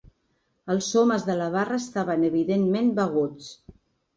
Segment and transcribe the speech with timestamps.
[0.75, 3.53] Els homes de la barra estaven evidentment beguts.